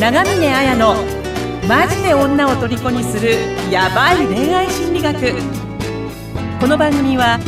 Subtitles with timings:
[0.00, 0.94] 長峰綾の
[1.68, 3.34] マジで女を虜にする
[3.70, 5.34] ヤバい恋愛心理学。
[6.58, 7.38] この番組は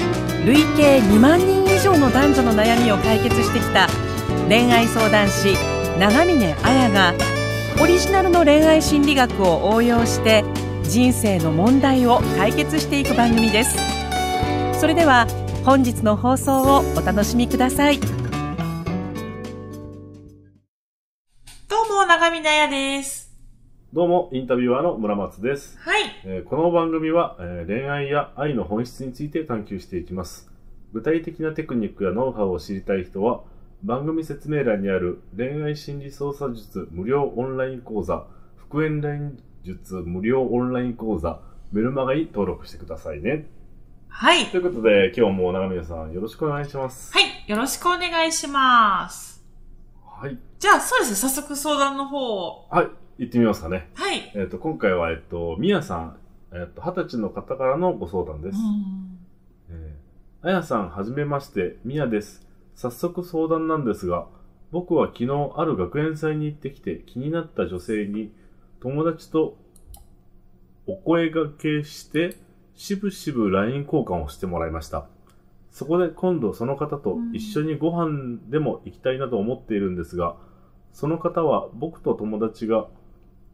[0.45, 3.89] 累計2万人以上の男女の悩みを解決してきた
[4.51, 5.57] 恋愛相談師
[5.99, 7.15] 長峰綾が
[7.81, 10.45] オリジナルの恋愛心理学を応用して
[10.83, 13.79] 人生の問題を解決していく番組です。
[14.79, 15.27] それでは
[15.65, 18.12] 本日の放送をお楽しみください。
[22.43, 23.33] どうも、長見なやです。
[23.93, 25.79] どうも、インタビュアーの村松です。
[25.79, 26.03] はい。
[26.25, 30.51] えーこの番組は、えー恋愛や愛の本質について探求していきます。
[30.93, 33.43] 具体的なテクニックやノウハウを知りたい人は、
[33.85, 41.39] 番組説明欄にある恋愛心理操作術無料オンライン講座、復縁恋術無料オンライン講座、
[41.71, 43.47] メルマガに登録してくださいね。
[44.09, 44.47] はい。
[44.47, 47.13] ということで、今日も長宮さんよろしくお願いします。
[47.13, 47.49] はい。
[47.49, 49.32] よろしくお願いします。
[50.23, 50.39] はい。
[50.61, 51.17] じゃあ、そうですね。
[51.17, 52.69] 早速相談の方を。
[52.71, 52.89] はい。
[53.19, 53.91] 行ってみますかね。
[53.95, 54.31] はい。
[54.37, 56.17] えっ、と、今回は、えっ、と、みやさん、
[56.53, 58.57] えっ、と、二十歳の方からのご相談です。
[58.57, 59.19] うん
[59.71, 62.47] えー、あやさん、はじめまして、みやです。
[62.77, 64.29] 早速相談なんですが、
[64.71, 68.33] 僕は昨日ある学園祭に行ってきて気になった女性に
[68.81, 69.57] 友達と
[70.87, 72.37] お声掛けして、
[72.77, 75.09] しぶしぶ LINE 交換をしてもらいました。
[75.73, 80.37] そこで今度その方と一緒にご飯でも行きたいなと思っているんですが、
[80.93, 82.87] その方は僕と友達が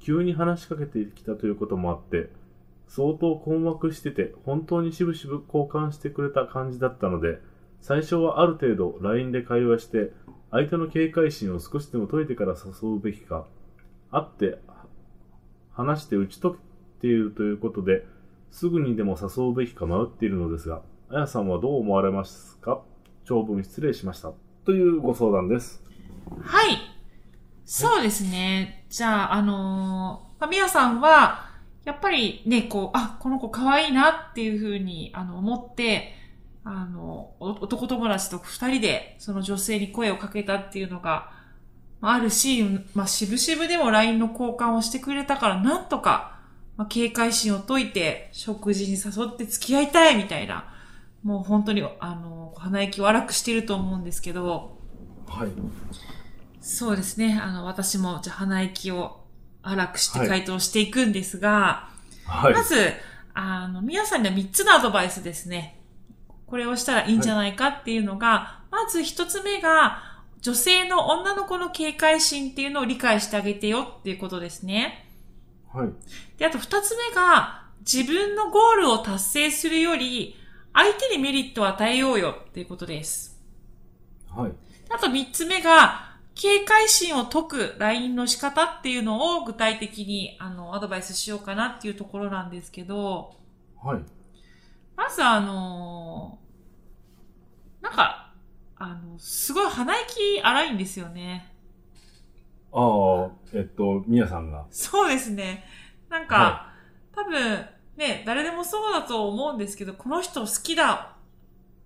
[0.00, 2.30] 急に話しかけてきたということもあって、
[2.88, 7.38] 相当困惑してて、本当にしぶしぶ交換してくれた感じだったので、
[7.80, 10.12] 最初はある程度 LINE で会話して、
[10.50, 13.46] 相手の警戒心を少しでも解いてから誘うべきか、
[14.10, 14.58] 会って
[15.70, 16.58] 話して打ち解け
[17.02, 18.04] ているということで、
[18.50, 22.82] すぐにでも誘うべきか迷っているのですが、あやさんはどう思われますか？
[23.24, 24.32] 長文失礼しました。
[24.66, 25.82] というご相談です。
[26.42, 26.76] はい。
[27.64, 28.84] そうですね。
[28.90, 31.46] じゃあ、あのー、まみやさんは、
[31.86, 36.12] やっぱりね、こう、あ、この子可愛いなっていうふうに、あの、思って、
[36.62, 41.30] あの、男友達と二人で、その女性に声をかけたっていうのが、
[42.02, 42.62] あるし、
[42.94, 46.38] まあ、しぶしぶでも LINE の交換をしてくれたから、なんとか、
[46.76, 50.74] まあ、警戒心を解いて、食事に誘って付き合いたいみたいな、
[51.22, 54.78] もう本当に、あの、鼻息を荒くしていると思うんですけど、
[55.26, 55.48] はい。
[56.60, 57.38] そうですね。
[57.42, 59.24] あの、私も、じゃあ鼻息を
[59.62, 61.88] 荒くしてはい回答していくんですが、
[62.24, 62.54] はい。
[62.54, 62.92] まず、
[63.34, 65.80] あの、皆さんには3つのアドバイスですね。
[66.46, 70.02] これをしたらいいんじゃないかっていうのが、まず1つ目が、
[70.40, 75.08] 女性の女の子の警戒心っていうのを理解してあげてよっていうことですね。
[75.72, 75.88] はい。
[76.38, 80.37] で、あと2つ目が、自分のゴールを達成するより、
[80.78, 83.36] 相手にメリットを与えようよっていうことです。
[84.30, 84.52] はい。
[84.90, 86.06] あと三つ目が、
[86.36, 93.34] 警戒心を解く LINE の仕方っていうのを具体的にあのアドバイスしようかなっていうところなんですけど、
[93.82, 94.02] はい。
[94.94, 96.38] まずあの
[97.80, 98.32] なんか、
[98.76, 101.52] あの、すごい鼻息荒いんですよね。
[102.72, 104.64] ああ、えっと、みやさんが。
[104.70, 105.64] そうですね。
[106.08, 106.72] なんか、は
[107.16, 107.66] 多分
[107.98, 111.16] ね、誰でもそうだと思うんですけど、この人好きだ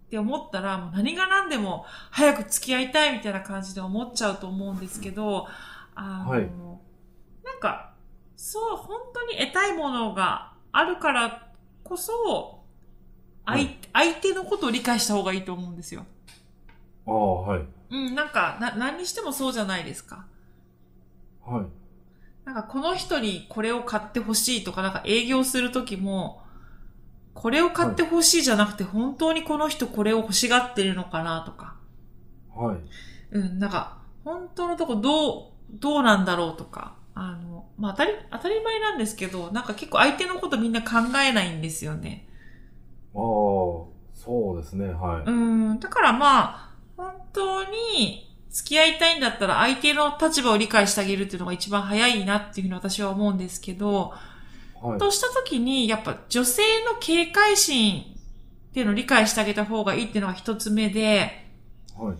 [0.06, 5.49] って思ったら、もう何が何でも早く付き合いたいみたいな感じで思っちゃうと思うんですけど、
[5.95, 6.50] あの、はい
[7.43, 7.95] なんか、
[8.37, 11.49] そう、本当に得たいものがあるから
[11.83, 12.61] こそ、
[13.47, 16.05] 相はい相手のことを理解した方がいいと思うんですよ。
[17.06, 17.65] ああ、はい。
[17.91, 20.27] うん、なんか、な、何にしてもそうじゃないですか。
[21.44, 21.81] はい。
[22.52, 26.42] なんかこの人にこれを買ってほしいとか、なんか営業するときも、
[27.32, 31.76] これを買ってほしいじゃなくて、本当にこの人これを欲しがってるのかなとか、
[32.54, 32.76] はい。
[33.30, 42.28] うん、なんか、本当のとこどう、どうなんだろうとか、あの、まあ、当たり、当たり前なんですけど、なんか結構相手のことみんな考えないんですよね。
[43.14, 43.20] ああ、
[44.12, 45.30] そうですね、はい。
[45.30, 54.12] うん、だからまあ、本当に付き合いたいんだったら相手の立場を理解してあげるっていうのが一番早いなっていうふうに私は思うんですけど、
[54.81, 54.99] はい。
[54.99, 58.02] としたときに、やっぱ女性の警戒心
[58.70, 61.46] っていうのを理解してあげた方がいいっていうのが一つ目で、
[61.99, 62.16] はい。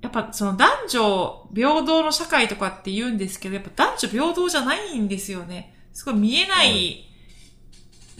[0.00, 5.74] やっぱその男女平等の社会とかって言うんですけど、やっぱ男女平等じゃないんですよね。
[5.92, 7.08] すごい見えない、はい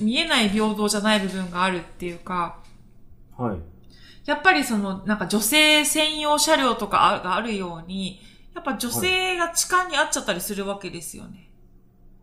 [0.01, 2.59] 見えない平等じゃない部分があるっていうか、
[3.37, 3.59] はい。
[4.29, 8.21] やっぱりその、なんか女性専用車両とかあがあるように、
[8.55, 11.49] やっぱ女性が痴漢に遭っちゃったりするわけですよね。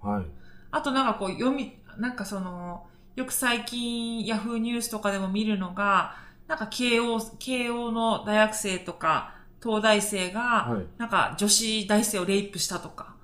[0.04, 0.26] はい。
[0.70, 2.86] あとなんかこう読み、なんかその、
[3.16, 6.16] よく最近ヤフーニュースとかでも見るのが、
[6.48, 10.86] なんか慶応、慶応の大学生とか、東大生が、はい。
[11.00, 13.16] なんか女子大生をレイプしたとか、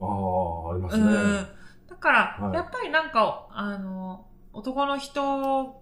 [0.00, 1.04] ああ、ありますね。
[1.04, 1.46] うん。
[1.88, 5.81] だから、はいやっぱりなんか、あの、男の人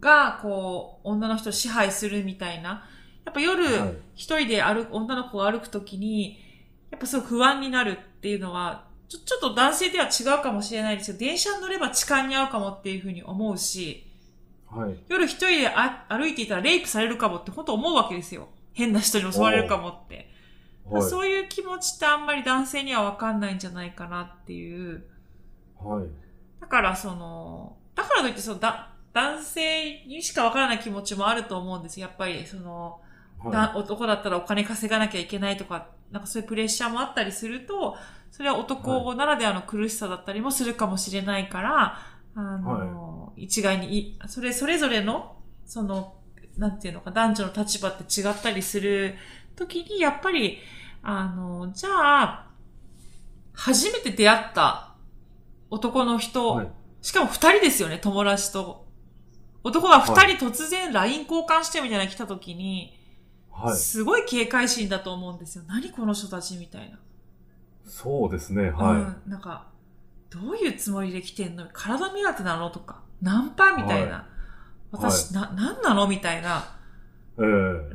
[0.00, 2.84] が、こう、女の人を支配するみたいな。
[3.24, 6.38] やっぱ夜、はい一人で歩く、女の子が歩くときに、
[6.90, 14.06] やっぱすごい不安になるっていうのは、ちょ、ちょっと男性では違うかもしれないですけど、電車に乗れば痴漢に遭うかもっていうふうに思うし、
[14.70, 14.96] はい。
[15.08, 18.48] 夜一人であ歩いていたらレイプされるかもって本当思うわけですよ。
[18.72, 20.30] 変な人に襲われるかもって。
[20.84, 21.02] はい。
[21.02, 25.04] そういう気持ちってあんまり男性にはわかんないんじゃないかなっていう。
[25.78, 26.06] はい。
[26.60, 32.08] だからその、だからといってそのだ、男性にしかわからない気持ちもあると思うんですよ。
[32.08, 33.00] やっぱりその、
[33.50, 37.96] だは男だったらお金稼がなきゃいけないとか、なんかそういうプレッシャーもあったりすると、
[38.30, 41.98] それは男ならではの苦しさだったりもするかもしれないから、
[42.34, 46.16] あの、一概にい、それ、それぞれの、その、
[46.58, 49.14] なんていうのか、男女の立場って違ったりする
[49.54, 50.58] 時に、やっぱり、
[51.02, 52.50] あの、じゃあ、
[53.52, 54.94] 初めて出会った
[55.70, 56.18] 男のい。
[56.18, 56.68] 人、はい。
[57.02, 58.83] しかも二人ですよね、友達と。
[59.64, 62.96] 男が二人突然 LINE 交換してみたいなの来た時に、
[63.50, 63.76] はい。
[63.76, 65.64] すごい警戒心だと思うんですよ。
[65.66, 66.98] 何この人たちみたいな。
[67.86, 68.70] そうですね。
[68.70, 69.22] はうん。
[69.26, 69.66] なんか、
[70.30, 71.66] どういうつもりで来てんの？
[71.72, 72.70] 体目当てなの？
[72.70, 74.12] とか、ナンパみたいな。
[74.12, 74.34] はい
[74.96, 76.06] 私、な、なんなの？
[76.06, 76.58] みたいな。
[77.38, 77.42] い。
[77.42, 77.44] え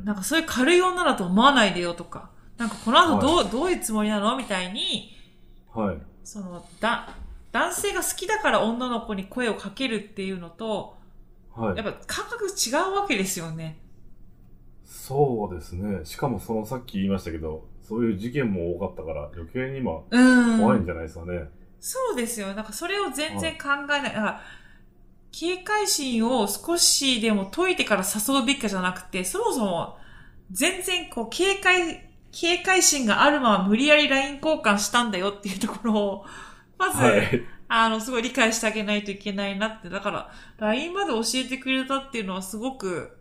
[0.02, 2.28] なんかそういう軽い女だと思わないでよとか。
[2.58, 4.36] なんかこの後どう、どういうつもりなの？
[4.36, 5.16] みたいに、
[5.74, 5.98] はい。
[6.24, 7.08] その、だ、
[7.52, 10.98] 男性が好きだから女の子に声をかけるっていうのと、
[11.54, 11.82] はいや。
[11.82, 13.78] っぱ感覚違うわけですよね。
[14.84, 16.04] そうですね。
[16.04, 20.60] しかもそのさっき言いましたけど、そういう事件も多かったから余計に今うん。
[20.60, 21.48] 怖いんじゃないですかね。
[21.80, 22.54] そうですよ。
[22.54, 24.02] なんかそれを全然考えない。
[24.02, 24.40] だから
[25.32, 29.96] 警戒心を少しでも解いてから誘うべきかじゃなくて、そもそも
[30.50, 36.24] 全然こう警戒、警戒心があるまま無理やり LINE 交換したんだよっていうところを、
[36.78, 37.42] まず、はい。
[37.72, 39.88] あの、すごい理解してあげないといけないなって。
[39.88, 43.16] だから、LINE まで教えてくれたっていうのはすごく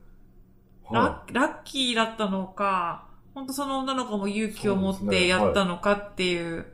[0.92, 6.66] ララッキーだったのか、本当その女の子も勇気を持ってやったのかっていう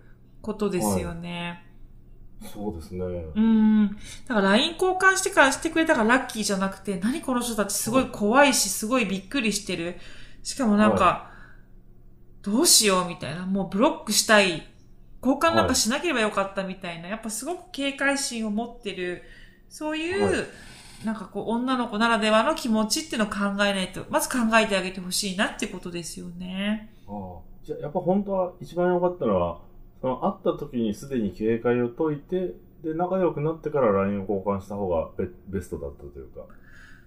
[0.41, 1.65] ことですよね。
[2.41, 2.47] い。
[2.47, 3.03] そうですね。
[3.03, 3.87] うん。
[4.25, 9.97] だから LINE 交換してからしてくれたからラッキーじゃなくて、何この人たちすごい怖いし、すごいびっくりしてる。
[10.43, 11.31] しかもなんか、は
[12.41, 13.45] どうしようみたいな。
[13.45, 14.65] もうブロックしたい。
[15.25, 17.07] 交換なんかしなければよかったみたいな。
[17.07, 19.23] やっぱすごく警戒心を持ってる。
[19.69, 20.45] そういう、はい
[21.03, 26.89] なんかこう、女の子ならではの気持ちっていうのを考えないと、まず考えてあげてほしいなってことですよね。
[27.07, 29.59] ああじゃあ、やっぱ本当は一番良かったのは、
[30.01, 36.41] その会った時にすでに警戒を解いて、で、仲良くなってから LINE を交換した方がベベストだったというか。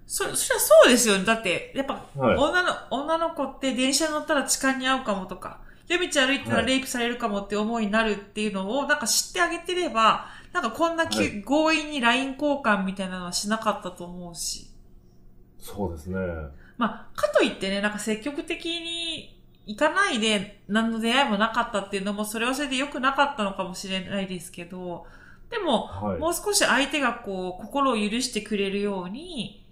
[0.06, 1.25] そ、そりゃそうですよね。
[1.25, 2.37] だって、やっぱはい。
[2.37, 14.70] 女の、女の子って電車に乗ったら痴漢に遭うかもとか、夜道歩いてたらはいレイプされるかもって思いになるっていうのを、なんか知ってあげてれば、なんかこんなはい強引に LINE 交換みたいなのはしなかったと思うし。
[15.58, 16.19] そうですね。
[16.76, 25.06] まあ、かといってね、なんか積極的に行かないで何の出会いもなかったっていうのも、それはそれで良くなかったのかもしれないですけど、
[25.50, 26.19] でも、はい。
[26.19, 29.67] もう少し相手がこう、心を許してくれるように、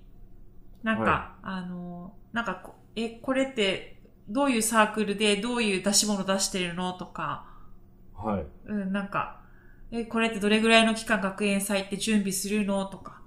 [0.82, 3.95] なんか、はあの、なんかこ、え、これって、
[4.28, 7.46] どういうサークルでどういう出し物出してるのとか、
[8.14, 8.46] はい。
[8.66, 9.40] うん、なんか、
[9.92, 13.20] え、これってどれぐらいの期間学園祭って準備するのとか、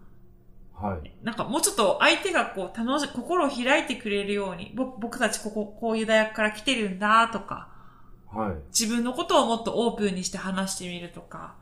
[0.73, 1.11] はい。
[1.23, 7.69] なんかもうちょっと相手がこう、楽し、心を開いてくれるように、ぼ僕たちここ、こういう大学から来てるんだとか、
[8.27, 8.55] はい。
[8.67, 11.55] 自分のことをもっとオープンにして話してみるとか、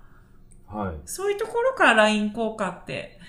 [0.67, 0.96] はい。
[1.06, 3.20] そういうところから LINE 交換ってで、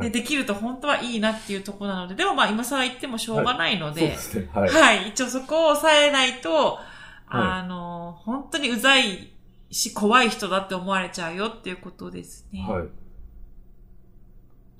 [0.00, 0.10] はい。
[0.10, 4.16] できると本当はいいなっていうところなので、でもまあ今更言ってもしょうがないので。
[4.52, 4.70] はい。
[4.70, 6.78] はい、一応そこを抑えないと、
[7.28, 9.30] あの、本当にうざい
[9.70, 12.66] し怖い人だって思われちゃうよっていうことですね。
[12.68, 12.82] はい。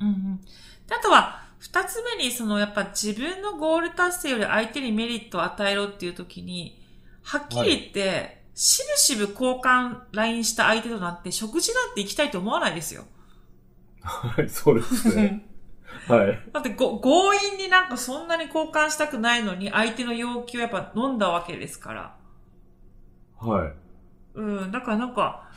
[0.00, 0.40] うんうん。
[0.86, 6.82] であとは、二つ目に、その、やっぱ自分のゴール達成より相手にメリットを与えろっていう時に、
[7.22, 13.04] はっきり言って、しぶしぶ交換 LINE した相手となって、食事なんて行きたいと思わないですよ。
[14.02, 14.48] はい。
[14.48, 15.46] そうですね。
[16.08, 16.40] はい。
[16.52, 22.16] だってご、強引になんかそんなに交換したくないのに、相手の要求をやっぱ飲んだわけですから。
[23.38, 23.72] はい。
[24.34, 25.48] うん、だからなんか、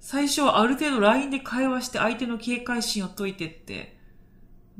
[0.00, 3.96] 最初はある程度 LINE で会話して相手の警戒心を解いてって、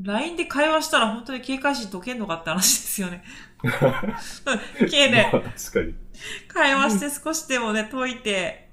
[0.02, 3.24] LINE で会話したら本当に警戒心解けんのかって話ですよね。
[3.62, 5.94] うん、けね、まあ確かに。
[6.48, 8.63] 会話して少しでもね、解いて、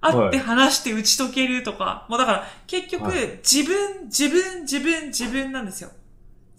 [0.00, 5.90] 会って話して打ち解けるとか、もうだから結局、はい自分、自分、自分、自分なんですよ。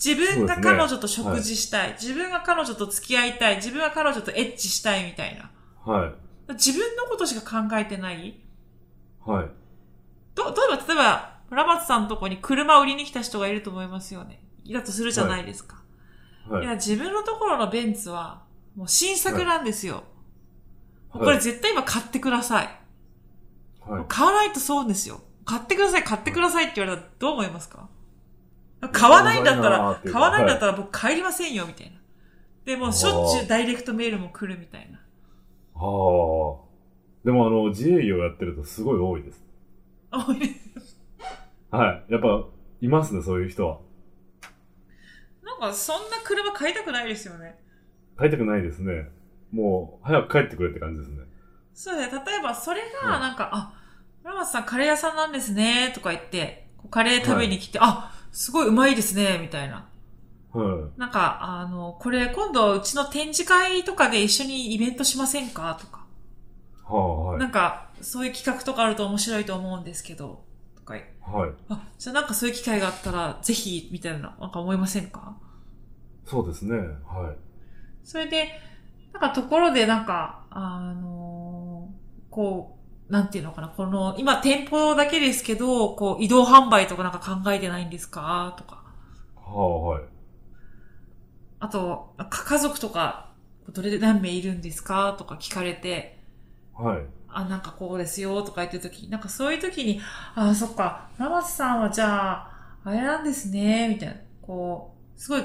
[0.04, 3.56] 自分が彼女と食事したい、自分が彼女と付き合いたい。
[3.58, 5.52] 自分が彼女とエッチしたいみたいな。
[5.86, 6.12] はい。
[6.54, 8.40] 自分のことしか考えてない？
[9.26, 9.50] はい。
[10.36, 14.42] ど、例えば、例えば、村松さんのとこに車を売りに来た人がいると思いますよね。
[14.72, 15.82] だとするじゃないですか。
[16.50, 18.44] はいい、や、自分のところのベンツは、
[18.76, 19.96] もう新作なんですよ。
[19.96, 20.04] はい
[21.12, 22.79] これ絶対今買ってください。
[23.90, 24.06] はい。
[24.08, 25.22] 買わないとそうですよ。
[25.46, 27.90] 買ってください、買ってくださいって言われたらどう思いますか？
[28.92, 31.98] 買わないんだったら買わないんだったら僕帰りませんよ、みたいな。
[32.66, 35.00] で、もうしょっちゅうダイレクトメールも来るみたいな。
[35.74, 36.70] はあ。
[37.26, 39.44] でもあの、自営業やってるとすごい多いです。
[40.12, 40.56] 多いね
[41.72, 42.14] はい。
[42.14, 42.46] やっぱ、
[42.82, 43.80] いますね、そういう人は。
[45.44, 47.60] なんかそんな車買いたくないですよね。
[48.18, 49.10] 買いたくないですね。
[49.52, 51.24] もう、早く帰ってくれって感じですね。
[51.74, 52.24] そうだね。
[52.26, 53.79] 例えばそれうんがなんか、あ、村松
[54.50, 59.88] さんカレー屋さんなんですね、とか言って、カレー食べに来て、あ、すごいうまいですね、みたいな。
[60.52, 61.00] はい。
[61.00, 65.78] なんか、あの、これ今度うちの展示会とかで一緒にイベントしませんか？
[65.80, 66.06] とか。
[66.86, 67.40] はあ、はい。
[67.40, 70.44] なんか、そういう企画とかあると面白いと思うんですけど、
[70.76, 71.00] とか、は
[71.48, 71.52] い。
[71.70, 75.38] あ、じゃあなんかそういう機会があったら、ぜひ、みたいな、なんか思いませんか？
[76.26, 76.78] そうですね。
[76.78, 77.38] はい。
[78.04, 78.50] それで、
[79.14, 82.79] なんかところでなんか、あのーこう、
[83.10, 88.54] なんていうのかな、この、今店舗だけですけど、こう、移動販売とかなんか考えてないんですか？
[88.58, 88.84] とか。
[89.36, 90.04] はあ、はい。
[91.60, 93.32] あと、か家族とか、
[93.74, 95.16] どれで何名いるんですか？
[95.18, 96.20] とか聞かれて、
[96.74, 97.02] はい。
[97.30, 100.00] あ、なんかこうですよ、とか言ってるとき、なんかそういうときに、
[100.36, 102.52] あ、そっか、ラマスさんはじゃあ、
[102.84, 104.16] あれなんですね、みたいな。
[104.42, 105.44] こう、すごい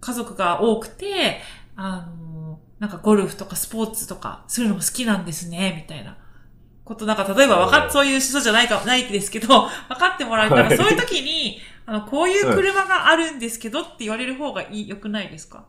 [0.00, 1.40] 家族が多くて、
[1.76, 6.16] あの、なんかゴルフとかスポーツとか、そういうのも好きなんですね、みたいな。
[6.84, 15.64] こと、なんか例えばわかっ、はいそういう人じゃないか、ないですけど、分かってもらえたら、はいそういうときに、あの、こういう車があるんですけどって言われる方がいい、良くないですか？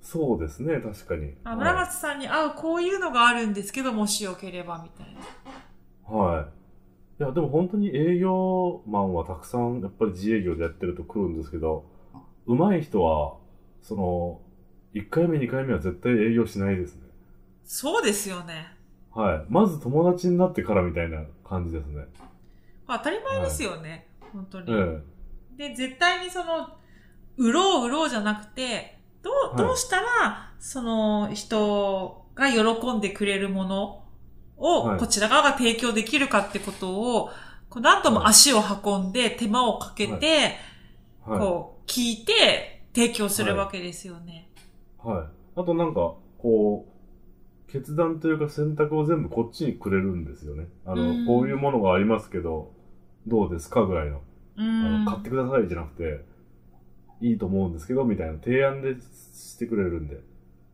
[0.00, 1.34] そうですね、確かに。
[1.44, 6.18] あ村松さんに合うこういうのがあるんですけど、もしよければ、みたいな。
[6.18, 6.44] はい。
[7.20, 11.84] いや、でも本当に営業マンはたくさん、やっぱり自営業でやってると来るんですけど、
[12.46, 13.36] 上手い人は、
[13.80, 14.40] その、
[14.94, 17.02] 1回目、2回目は絶対営業しないですね。
[17.64, 18.73] そうですよね。
[19.14, 19.44] はい。
[19.48, 22.04] まず友達になってからみたいな感じですね。
[22.88, 24.08] 当たり前ですよね。
[24.32, 24.66] 本当に。
[24.72, 25.00] え
[25.56, 26.68] で、絶対にその、
[27.36, 34.04] 売ろう売ろうじゃなくて、どう、はいどうしたら、その人が喜んでくれるもの
[34.56, 37.30] を、はいこちら側が提供できるかってことを、
[37.70, 40.58] こう何度も足を運んで、手間をかけて、え
[41.24, 41.40] はい。
[41.40, 44.48] こう、聞いて、提供するわけですよね。
[45.02, 45.24] は
[45.56, 45.60] い。
[45.60, 46.93] あとなんか、こう、
[47.74, 50.68] 決断というか選択を全部こっちにくれるんですよね。
[50.86, 52.72] あの、うんこういうものがありますけど、
[53.26, 54.18] どうですかぐらいの。
[54.56, 55.04] うあん。
[55.04, 56.24] の、買ってくださいじゃなくて、
[57.20, 60.20] いいと思うんですけど、みたいな提案でしてくれるんで。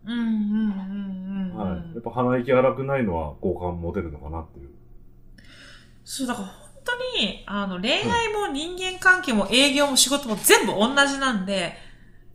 [0.05, 1.57] うんうんうんうんうん。
[1.57, 1.95] はい。
[1.95, 4.69] やっぱ鼻息荒くないのは好感持てるのかなっていう。
[6.05, 11.73] そう、だから本当に、あの、恋愛も人間関係も営業も仕事も全部同じなんで、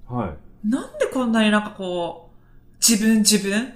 [0.08, 0.68] はい。
[0.68, 3.72] なんでこんなになんかこう、自分自分っ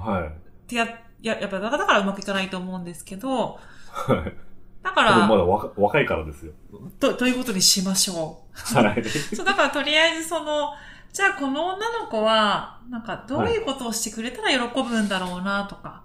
[0.00, 0.68] はい。
[0.68, 0.86] てや、
[1.22, 3.58] や、やっぱだからだからうまくいかないと思うんですけど、
[3.90, 4.34] はい。
[4.82, 6.52] だか多分まら、だ若若いからですよ。
[6.98, 9.00] と、ということにしましょはい。
[9.00, 9.04] う。
[9.36, 10.72] そう、だからとりあえずその、
[11.12, 16.04] じゃあこの女の子は、なんかどういうことをしてくれたら喜ぶんだろうなとか、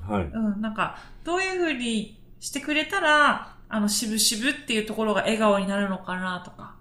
[0.00, 0.24] はい。
[0.24, 6.74] うん、なんか、どういうふうにしてくれたら、あの、渋々っていうところが笑顔になるのかなとか、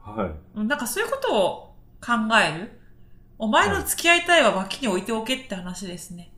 [0.00, 0.30] はい。
[0.58, 2.80] うんなんかそういうことを考える。
[3.38, 6.32] お前の付き合いたいは脇に置いておけって話ですね。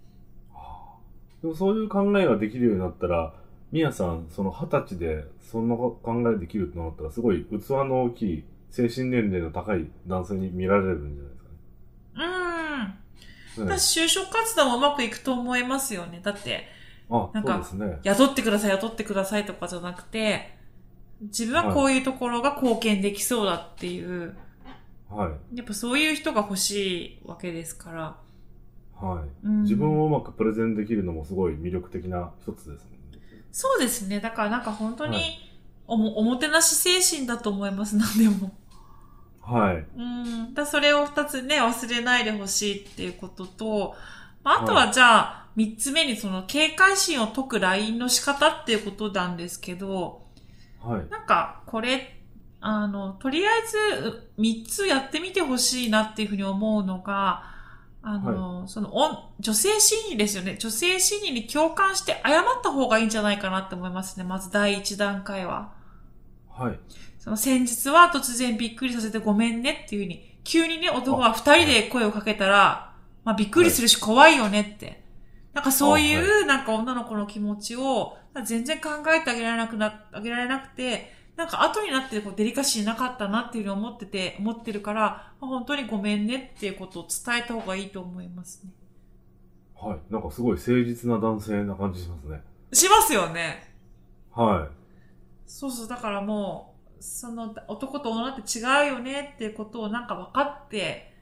[1.43, 3.33] でもそういう考えができるようになったら、
[3.71, 5.99] みやさん、その二十歳でそんな考
[6.35, 11.57] えできるとなったら、すごい器の大きい、精神年齢の高い男性に見られるんじゃないですかね。
[12.14, 12.81] うーん。
[12.81, 13.09] はい
[13.59, 16.21] 私、就職活動もうまくいくと思いますよね。
[16.23, 16.69] だって、
[17.11, 17.99] あ、なんかね。
[18.02, 20.57] 雇ってください、雇ってくださいとかじゃなくて、
[21.23, 24.35] 自分はこういうところが貢献できそうだっていう、はい。
[25.11, 28.17] やっぱそういう人が欲しいわけですから。
[29.00, 29.47] はい。
[29.47, 33.19] うん自分をうまくプレゼンできるのもすごい魅力的な一つですもんね。
[33.50, 34.21] そうですね。
[34.21, 35.49] だからなんか本当にはい
[35.88, 38.53] おも、おもてなし精神だと思います、なんでも。
[39.41, 39.87] はい。
[39.97, 40.03] う
[40.50, 40.55] ん。
[40.55, 43.95] だそれを二つね、忘れないでほしいっていうことと、
[44.45, 50.27] まああとはじゃあ、三つ目にその警戒心を解く LINE の仕方っていうことなんですけど、
[50.81, 51.11] はい。
[51.11, 52.18] なんか、これ、
[52.61, 57.45] あの、とりあえず、三つやってみてほしいなっていうふうに思うのが、
[58.03, 60.57] あの、その、おん女性心理ですよね。
[60.59, 64.25] 女性心理に共感して謝った方がいいんじゃないかなって思いますね。
[64.25, 65.73] まず第一段階は。
[66.49, 66.79] はい。
[67.19, 72.93] その先日は突然びっくりさせてごめんねっていうふうに、急にね、男が二人で声をかけたら、
[73.25, 75.03] まあびっくりするし怖いよねって。
[75.53, 88.73] なんかそういあう、なんか女の子の気持ちを、全然考えてあげられなくな、あげられなくて、なんか後になってこうデリカシーなかったなっていうのを思ってて、思ってるから、本当にごめんねっていうことを伝えた方がいいと思いますね。
[89.80, 89.99] はい。
[90.12, 92.42] なんかすごい誠実な男性な感じしますね。
[92.73, 93.73] しますよね。
[94.33, 94.75] はい。
[95.47, 101.14] そうそう、だからもう、その男と女って違うよねっていうことをなんか分かって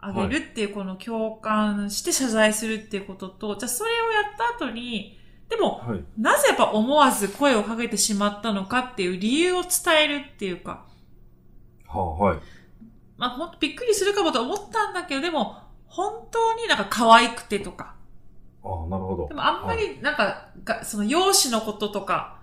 [0.00, 5.20] あげるっていうこの共感して謝罪するっていうことと、じゃあそれをやった後に、
[5.54, 6.04] でも、はい。
[6.18, 9.70] なぜやっぱ思わず声をかけてしまったのかっていう理由を伝
[10.02, 10.84] えるっていうか、
[11.86, 12.38] はあ、はい。
[13.16, 15.56] まあほんとびっくりするかもと思ったんだけど、でも、
[15.86, 17.94] 本当になんか可愛くてとか、
[18.64, 19.28] ああ、なるほど。
[19.28, 19.78] でもあんまはい。
[19.78, 22.40] りなんか、がその容姿のこととか、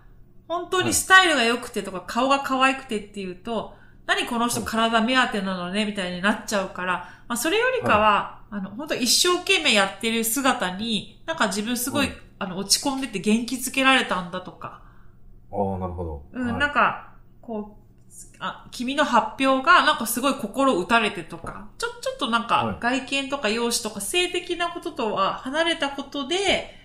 [0.48, 3.76] 本当にスタイルが良くてとか、顔が可愛くてっていうと、
[4.06, 4.70] 何この人はい。
[4.70, 14.82] 体目当てなのね、みたいになっちゃうから、まあそれよりかは、あの、本当一生懸命やってる姿に、なんか自分すごい、はいあの、落ち込んでて元気づけられたんだとか、
[15.52, 16.26] ああ、なるほど。
[16.34, 17.82] うん、はいなんか、こう、
[18.40, 22.48] あ、君の発表がなんかすごい心打たれてとか、ちょ、ちょっとなんは
[22.80, 26.76] かい外見とか容姿とか性的なこととは離れたことで、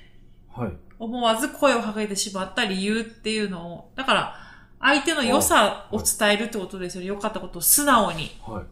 [0.52, 0.72] はい。
[0.98, 4.34] 思わず声をかけてしまった理由っていうのを、だから、
[4.78, 7.06] 相手の良さを伝えるってことですよね。
[7.06, 8.64] 良かったことを素直に、はい。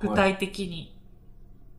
[0.00, 0.93] 具体的に。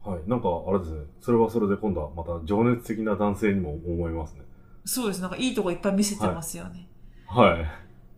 [0.06, 0.30] はい。
[0.30, 1.02] なんか、あれですね。
[1.20, 4.42] それはそれで今度はまた情熱的な男性にも思いますね。
[4.86, 5.22] そうです。
[5.22, 6.88] なんかいいとこいっぱい見せてますよね。
[7.28, 7.66] はい。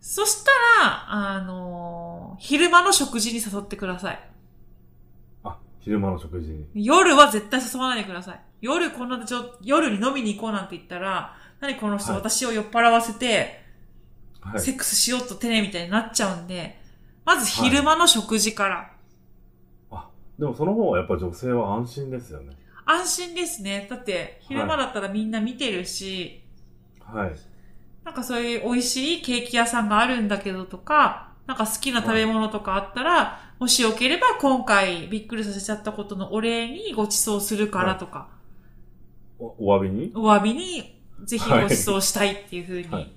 [0.00, 0.50] そした
[0.82, 4.30] ら、あのー昼間の食事に誘ってください。
[5.42, 6.66] あ、昼間の食事に。
[6.74, 8.40] 夜は絶対誘わないでください。
[8.60, 13.64] 夜こんなちょ、夜に飲みに行こうなんて言ったら、何この人、はい私を酔っ払わせて、
[14.40, 14.60] はい。
[14.60, 16.78] セックスしようとテレみたいになっちゃうんで、
[17.24, 18.90] まず昼間の食事から。
[20.38, 22.56] あ、でもその方がやっぱ女性は安心ですよね。
[22.84, 23.86] 安心ですね。
[23.90, 26.42] だって、昼間だったらみんな見てるし、
[27.00, 27.32] はい。
[28.04, 38.28] なんかそういう美味しいケーキ屋さんがあるんだけどとか、なんか好きな食べ物とかあったら、もしよければ今回びっくりさせちゃったことのお礼にご馳走するからとか、
[39.38, 40.12] お、お詫びに？
[40.14, 43.14] お詫びにぜひご馳走したいっていうふうはいに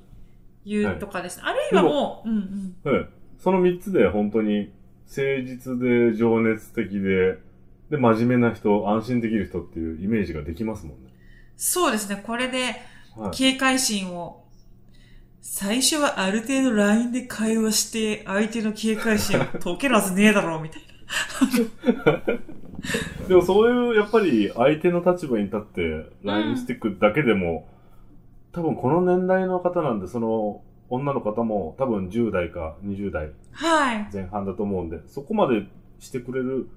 [0.65, 1.43] 言うとかですね。
[1.45, 2.93] あるいはもう、うんうん。
[2.93, 3.09] はい。
[3.39, 4.71] その三つで本当に
[5.15, 7.37] 誠実で情熱的で、
[7.89, 11.11] で、真面目な人、安心できる人っていうイメージができますもんね。
[11.57, 12.23] そうですね。
[12.25, 12.81] これで
[13.17, 13.31] はい。
[13.31, 14.45] 警戒心を、
[15.41, 20.81] 最初はある程度 LINE で会話して相手の警戒心を解けるはずねえだろうみたい
[22.05, 22.21] な。
[23.27, 27.67] でもそういう、やっぱり相手の立場に立って LINE していくだけでも、
[28.53, 34.09] 多分この年代の方なんで、その女の方も多分10代か20代はい。
[34.13, 35.65] 前半だと思うんで、そこまで
[35.99, 36.69] してくれる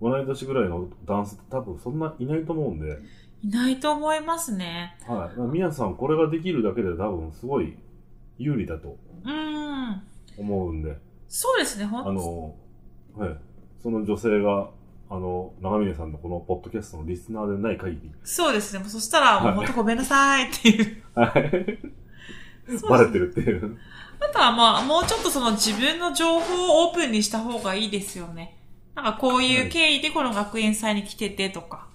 [0.00, 2.98] 同い年ぐらいの男性って多分そんないないと思うんで、
[3.44, 4.96] いないと思いますね。
[5.06, 5.40] はい。
[5.52, 7.76] みやさんこれができるだけで多分すごい
[8.38, 10.02] 有利だとうん。
[10.38, 10.96] 思うんで、
[11.28, 12.54] そうですね、ほんあの、
[13.16, 13.36] はい。
[13.80, 14.70] その女性が、
[15.10, 18.80] あの、長峰さんのこのポッドキャストのリスナーでない限り、そうですね。
[18.80, 21.02] もうそしたら、もうはい本当ごめんなさいっていう。
[21.14, 21.78] はい。
[22.88, 23.78] バレてるっていう。
[24.20, 28.58] あとはまあ、もうちょっとその自分の情報をオープンにした方がいいですよね。
[28.94, 31.88] なんかこういう経緯でこの学園祭に来ててとか、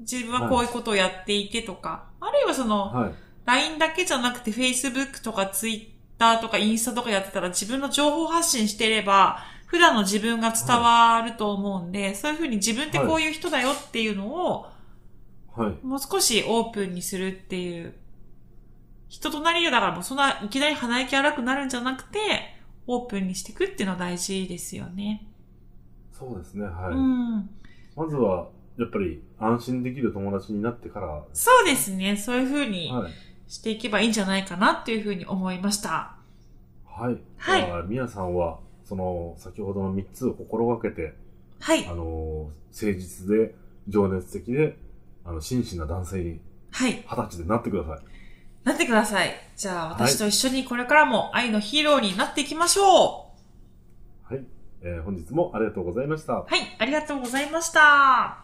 [0.00, 3.14] 自分はこういうことをやっていてとか、あるいはその、はい。
[3.44, 14.66] LINE だけじゃなくて Facebook とか Twitter とかインスタとかやってたら自分の情報発信してれば、普段の自分が伝わると思うんで、そういうふうに自分ってこういう人だよっていうのを、
[15.56, 15.86] はい。
[15.86, 17.94] もう少しオープンにするっていう。
[19.12, 22.18] 人となりがだからもうそんないきなり鼻息荒くなるんじゃなくて、
[22.86, 25.28] オープンにしていくっていうのは大事ですよね。
[26.18, 26.94] そうですね、はい。
[26.94, 27.50] うん。
[27.94, 28.48] まずは、
[28.78, 32.16] やっぱり安心できる友達になってから、そうですね。
[32.16, 33.12] そういうふうにはい。
[33.48, 36.16] していけばいいんじゃないかなっていうふうに思いました。
[36.86, 37.18] はい。
[37.36, 41.12] はいじゃあみやさんは、その、先ほどの3つを心がけて、
[41.60, 41.94] はいあ。
[41.94, 43.54] の、誠実で、
[43.88, 44.78] 情熱的で、
[45.22, 46.92] あの、真摯な男性に、はい。
[46.92, 48.12] 二十歳でなってください。
[48.64, 49.34] なってください。
[49.56, 53.30] じゃあはい私と一緒にこれからも愛のヒーローになっていきましょ
[54.22, 54.44] はい。
[54.82, 56.46] えー本日もありがとうございましたう。。
[56.48, 56.60] はい。
[56.78, 58.38] ありがとうございました。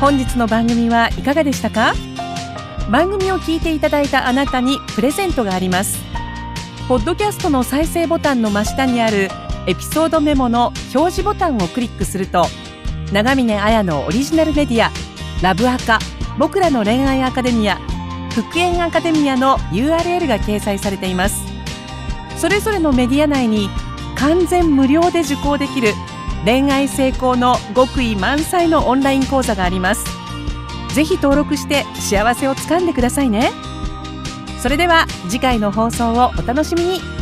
[0.00, 1.94] 本日の番組はいかがでしたか？
[2.90, 5.98] 番組を聞いていただいたあなたにプレゼントがあります
[6.86, 9.30] ポッドキャストの再生ボタンの真下にある
[9.66, 12.46] エピソードメモの表示ボタンをクリックすると
[13.12, 14.90] 長峰彩のオリジナルメディア
[15.42, 15.98] ラブアカ
[16.38, 17.76] 僕らの恋愛アカデミア
[18.34, 21.44] 復縁アカデミアの URL が掲載されています。
[22.36, 23.70] それぞれのメディア内に
[24.16, 25.92] 完全無料で受講できる
[26.44, 30.04] 恋愛成功の極意満載のオンライン講座があります。
[30.94, 33.52] ぜひ登録して幸せをつかんでくださいね。
[34.60, 37.13] それでは次回の放送をお楽しみに。